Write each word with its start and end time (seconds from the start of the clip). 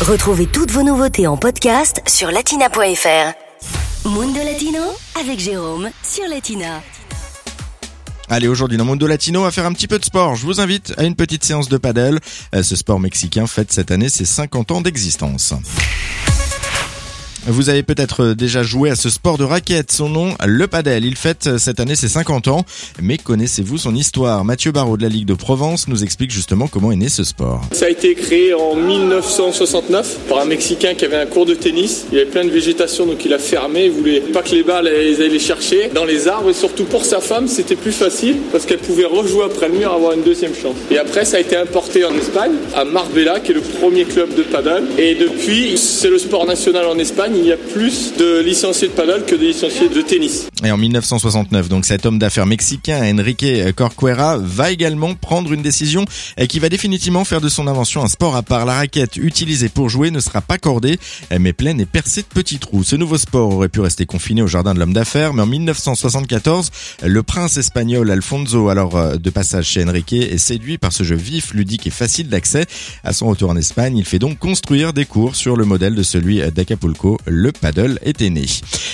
Retrouvez 0.00 0.46
toutes 0.46 0.70
vos 0.70 0.82
nouveautés 0.82 1.26
en 1.26 1.36
podcast 1.36 2.00
sur 2.06 2.30
latina.fr. 2.30 4.08
Mundo 4.08 4.38
Latino 4.42 4.80
avec 5.20 5.38
Jérôme 5.38 5.90
sur 6.02 6.26
Latina. 6.26 6.82
Allez, 8.30 8.48
aujourd'hui 8.48 8.78
dans 8.78 8.84
Mundo 8.86 9.06
Latino, 9.06 9.40
on 9.40 9.42
va 9.42 9.50
faire 9.50 9.66
un 9.66 9.72
petit 9.72 9.88
peu 9.88 9.98
de 9.98 10.04
sport. 10.04 10.36
Je 10.36 10.46
vous 10.46 10.60
invite 10.60 10.94
à 10.96 11.04
une 11.04 11.16
petite 11.16 11.44
séance 11.44 11.68
de 11.68 11.76
paddle. 11.76 12.18
Euh, 12.54 12.62
Ce 12.62 12.76
sport 12.76 12.98
mexicain 12.98 13.46
fête 13.46 13.72
cette 13.72 13.90
année 13.90 14.08
ses 14.08 14.24
50 14.24 14.70
ans 14.70 14.80
d'existence. 14.80 15.52
Vous 17.46 17.70
avez 17.70 17.82
peut-être 17.82 18.34
déjà 18.34 18.62
joué 18.62 18.90
à 18.90 18.96
ce 18.96 19.08
sport 19.08 19.38
de 19.38 19.44
raquette. 19.44 19.90
Son 19.90 20.08
nom, 20.10 20.34
le 20.46 20.66
padel. 20.66 21.04
Il 21.04 21.16
fête 21.16 21.58
cette 21.58 21.80
année 21.80 21.96
ses 21.96 22.08
50 22.08 22.48
ans. 22.48 22.64
Mais 23.00 23.16
connaissez-vous 23.16 23.78
son 23.78 23.94
histoire? 23.94 24.44
Mathieu 24.44 24.72
Barraud 24.72 24.98
de 24.98 25.02
la 25.02 25.08
Ligue 25.08 25.26
de 25.26 25.34
Provence 25.34 25.88
nous 25.88 26.04
explique 26.04 26.30
justement 26.30 26.68
comment 26.68 26.92
est 26.92 26.96
né 26.96 27.08
ce 27.08 27.24
sport. 27.24 27.62
Ça 27.72 27.86
a 27.86 27.88
été 27.88 28.14
créé 28.14 28.52
en 28.52 28.76
1969 28.76 30.18
par 30.28 30.40
un 30.40 30.44
Mexicain 30.44 30.94
qui 30.94 31.06
avait 31.06 31.16
un 31.16 31.26
cours 31.26 31.46
de 31.46 31.54
tennis. 31.54 32.06
Il 32.12 32.18
avait 32.18 32.30
plein 32.30 32.44
de 32.44 32.50
végétation, 32.50 33.06
donc 33.06 33.24
il 33.24 33.32
a 33.32 33.38
fermé. 33.38 33.86
Il 33.86 33.92
voulait 33.92 34.20
pas 34.20 34.42
que 34.42 34.50
les 34.50 34.62
balles 34.62 34.86
aillent 34.86 35.16
les 35.30 35.38
chercher 35.38 35.90
dans 35.94 36.04
les 36.04 36.28
arbres. 36.28 36.50
Et 36.50 36.54
surtout 36.54 36.84
pour 36.84 37.06
sa 37.06 37.20
femme, 37.20 37.48
c'était 37.48 37.76
plus 37.76 37.92
facile 37.92 38.36
parce 38.52 38.66
qu'elle 38.66 38.78
pouvait 38.78 39.06
rejouer 39.06 39.44
après 39.44 39.68
le 39.68 39.78
mur, 39.78 39.92
avoir 39.92 40.12
une 40.12 40.22
deuxième 40.22 40.54
chance. 40.54 40.76
Et 40.90 40.98
après, 40.98 41.24
ça 41.24 41.38
a 41.38 41.40
été 41.40 41.56
importé 41.56 42.04
en 42.04 42.14
Espagne, 42.14 42.52
à 42.76 42.84
Marbella, 42.84 43.40
qui 43.40 43.52
est 43.52 43.54
le 43.54 43.62
premier 43.62 44.04
club 44.04 44.34
de 44.34 44.42
paddle. 44.42 44.84
Et 44.98 45.14
depuis, 45.14 45.78
c'est 45.78 46.10
le 46.10 46.18
sport 46.18 46.46
national 46.46 46.86
en 46.86 46.98
Espagne. 46.98 47.29
Il 47.32 47.46
y 47.46 47.52
a 47.52 47.56
plus 47.56 48.12
de 48.18 48.40
licenciés 48.40 48.88
de 48.88 48.92
paddle 48.92 49.24
que 49.24 49.36
de 49.36 49.46
licenciés 49.46 49.88
de 49.88 50.02
tennis. 50.02 50.48
Et 50.64 50.72
en 50.72 50.76
1969, 50.76 51.68
donc 51.68 51.84
cet 51.84 52.04
homme 52.04 52.18
d'affaires 52.18 52.44
mexicain, 52.44 53.00
Enrique 53.16 53.46
Corcuera, 53.76 54.36
va 54.36 54.72
également 54.72 55.14
prendre 55.14 55.52
une 55.52 55.62
décision 55.62 56.04
et 56.36 56.48
qui 56.48 56.58
va 56.58 56.68
définitivement 56.68 57.24
faire 57.24 57.40
de 57.40 57.48
son 57.48 57.68
invention 57.68 58.02
un 58.02 58.08
sport 58.08 58.34
à 58.34 58.42
part. 58.42 58.66
La 58.66 58.74
raquette 58.74 59.16
utilisée 59.16 59.68
pour 59.68 59.88
jouer 59.88 60.10
ne 60.10 60.18
sera 60.18 60.40
pas 60.40 60.58
cordée, 60.58 60.98
mais 61.38 61.52
pleine 61.52 61.80
et 61.80 61.86
percée 61.86 62.22
de 62.22 62.26
petits 62.26 62.58
trous. 62.58 62.82
Ce 62.82 62.96
nouveau 62.96 63.16
sport 63.16 63.54
aurait 63.54 63.68
pu 63.68 63.78
rester 63.78 64.06
confiné 64.06 64.42
au 64.42 64.48
jardin 64.48 64.74
de 64.74 64.80
l'homme 64.80 64.92
d'affaires, 64.92 65.32
mais 65.32 65.42
en 65.42 65.46
1974, 65.46 66.70
le 67.04 67.22
prince 67.22 67.56
espagnol 67.58 68.10
Alfonso, 68.10 68.70
alors 68.70 68.96
euh, 68.96 69.16
de 69.16 69.30
passage 69.30 69.66
chez 69.66 69.84
Enrique, 69.84 70.14
est 70.14 70.38
séduit 70.38 70.78
par 70.78 70.92
ce 70.92 71.04
jeu 71.04 71.16
vif, 71.16 71.54
ludique 71.54 71.86
et 71.86 71.90
facile 71.90 72.28
d'accès. 72.28 72.66
À 73.04 73.12
son 73.12 73.28
retour 73.28 73.50
en 73.50 73.56
Espagne, 73.56 73.96
il 73.96 74.04
fait 74.04 74.18
donc 74.18 74.38
construire 74.38 74.92
des 74.92 75.04
cours 75.04 75.36
sur 75.36 75.56
le 75.56 75.64
modèle 75.64 75.94
de 75.94 76.02
celui 76.02 76.40
d'Acapulco. 76.50 77.19
Le 77.26 77.52
paddle 77.52 77.98
était 78.02 78.30
né. 78.30 78.46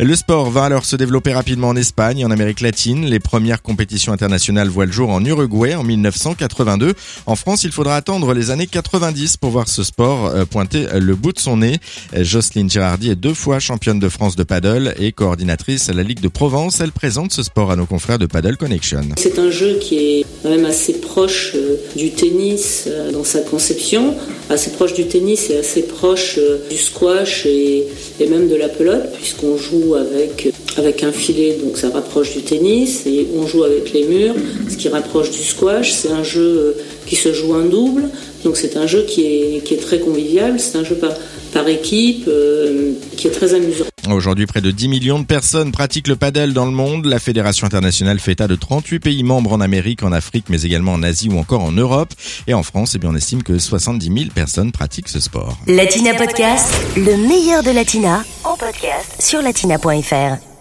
Le 0.00 0.14
sport 0.14 0.50
va 0.50 0.64
alors 0.64 0.84
se 0.84 0.96
développer 0.96 1.32
rapidement 1.32 1.68
en 1.68 1.76
Espagne 1.76 2.20
et 2.20 2.24
en 2.24 2.30
Amérique 2.30 2.60
latine. 2.60 3.04
Les 3.04 3.20
premières 3.20 3.62
compétitions 3.62 4.12
internationales 4.12 4.68
voient 4.68 4.86
le 4.86 4.92
jour 4.92 5.10
en 5.10 5.24
Uruguay 5.24 5.74
en 5.74 5.82
1982. 5.82 6.94
En 7.26 7.36
France, 7.36 7.64
il 7.64 7.72
faudra 7.72 7.96
attendre 7.96 8.34
les 8.34 8.50
années 8.50 8.66
90 8.66 9.36
pour 9.36 9.50
voir 9.50 9.68
ce 9.68 9.82
sport 9.82 10.26
euh, 10.26 10.44
pointer 10.44 10.86
le 11.00 11.14
bout 11.14 11.32
de 11.32 11.38
son 11.38 11.58
nez. 11.58 11.78
Jocelyne 12.16 12.70
Girardi 12.70 13.10
est 13.10 13.16
deux 13.16 13.34
fois 13.34 13.58
championne 13.58 13.98
de 13.98 14.08
France 14.08 14.36
de 14.36 14.44
paddle 14.44 14.94
et 14.98 15.12
coordinatrice 15.12 15.88
à 15.88 15.92
la 15.92 16.02
Ligue 16.02 16.20
de 16.20 16.28
Provence. 16.28 16.80
Elle 16.80 16.92
présente 16.92 17.32
ce 17.32 17.42
sport 17.42 17.70
à 17.70 17.76
nos 17.76 17.86
confrères 17.86 18.18
de 18.18 18.26
Paddle 18.26 18.56
Connection. 18.56 19.02
C'est 19.16 19.38
un 19.38 19.50
jeu 19.50 19.78
qui 19.80 19.96
est 19.96 20.26
quand 20.42 20.50
même 20.50 20.66
assez 20.66 20.94
proche 20.94 21.52
euh, 21.54 21.76
du 21.96 22.10
tennis 22.10 22.84
euh, 22.86 23.12
dans 23.12 23.24
sa 23.24 23.40
conception, 23.40 24.14
assez 24.50 24.70
proche 24.70 24.94
du 24.94 25.06
tennis 25.06 25.50
et 25.50 25.58
assez 25.58 25.82
proche 25.82 26.38
du 26.70 26.76
squash 26.76 27.46
et, 27.46 27.86
et 28.20 28.26
même 28.26 28.48
de 28.48 28.56
la 28.56 28.68
pelote, 28.68 29.12
puisqu'on 29.14 29.56
joue 29.56 29.94
avec, 29.94 30.52
avec 30.76 31.02
un 31.02 31.12
filet, 31.12 31.58
donc 31.62 31.76
ça 31.76 31.90
rapproche 31.90 32.34
du 32.34 32.42
tennis, 32.42 33.06
et 33.06 33.26
on 33.36 33.46
joue 33.46 33.64
avec 33.64 33.92
les 33.92 34.04
murs, 34.04 34.34
ce 34.68 34.76
qui 34.76 34.88
rapproche 34.88 35.30
du 35.30 35.42
squash. 35.42 35.92
C'est 35.92 36.10
un 36.10 36.22
jeu 36.22 36.40
euh, 36.40 36.72
qui 37.06 37.16
se 37.16 37.32
joue 37.32 37.54
en 37.54 37.64
double, 37.64 38.08
donc 38.44 38.56
c'est 38.56 38.76
un 38.76 38.86
jeu 38.86 39.02
qui 39.02 39.24
est, 39.24 39.64
qui 39.64 39.74
est 39.74 39.78
très 39.78 39.98
convivial, 39.98 40.58
c'est 40.58 40.78
un 40.78 40.84
jeu 40.84 40.96
par, 40.96 41.14
par 41.52 41.68
équipe, 41.68 42.24
euh, 42.28 42.92
qui 43.16 43.28
est 43.28 43.32
très 43.32 43.54
amusant. 43.54 43.84
Aujourd'hui, 44.12 44.46
près 44.46 44.60
de 44.60 44.70
10 44.70 44.88
millions 44.88 45.18
de 45.18 45.24
personnes 45.24 45.72
pratiquent 45.72 46.08
le 46.08 46.16
paddle 46.16 46.52
dans 46.52 46.64
le 46.64 46.70
monde. 46.70 47.06
La 47.06 47.18
Fédération 47.18 47.66
internationale 47.66 48.18
fait 48.18 48.32
état 48.32 48.46
de 48.46 48.54
38 48.54 49.00
pays 49.00 49.22
membres 49.22 49.52
en 49.52 49.60
Amérique, 49.60 50.02
en 50.02 50.12
Afrique, 50.12 50.46
mais 50.48 50.62
également 50.62 50.92
en 50.92 51.02
Asie 51.02 51.28
ou 51.28 51.38
encore 51.38 51.62
en 51.62 51.72
Europe. 51.72 52.12
Et 52.46 52.54
en 52.54 52.62
France, 52.62 52.94
eh 52.94 52.98
bien, 52.98 53.10
on 53.10 53.14
estime 53.14 53.42
que 53.42 53.58
70 53.58 54.06
000 54.06 54.30
personnes 54.34 54.72
pratiquent 54.72 55.08
ce 55.08 55.20
sport. 55.20 55.58
Latina 55.66 56.14
Podcast, 56.14 56.72
le 56.96 57.16
meilleur 57.28 57.62
de 57.62 57.70
Latina 57.70 58.24
en 58.44 58.56
podcast 58.56 59.20
sur 59.20 59.42
latina.fr. 59.42 60.57